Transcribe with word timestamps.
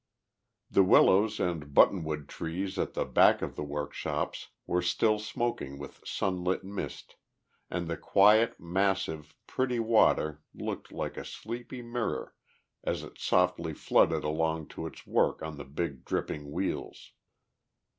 The 0.71 0.81
willows 0.81 1.39
and 1.39 1.75
button 1.75 2.03
wood 2.03 2.27
trees 2.27 2.79
at 2.79 2.95
the 2.95 3.05
back 3.05 3.43
of 3.43 3.55
the 3.55 3.61
workshops 3.63 4.47
were 4.65 4.81
still 4.81 5.19
smoking 5.19 5.77
with 5.77 6.01
sunlit 6.03 6.63
mist, 6.63 7.17
and 7.69 7.87
the 7.87 7.97
quiet, 7.97 8.59
massive, 8.59 9.35
pretty 9.45 9.79
water 9.79 10.41
looked 10.55 10.91
like 10.91 11.17
a 11.17 11.23
sleepy 11.23 11.83
mirror, 11.83 12.33
as 12.83 13.03
it 13.03 13.19
softly 13.19 13.75
flooded 13.75 14.23
along 14.23 14.69
to 14.69 14.87
its 14.87 15.05
work 15.05 15.43
on 15.43 15.57
the 15.57 15.65
big, 15.65 16.03
dripping 16.03 16.51
wheels. 16.51 17.11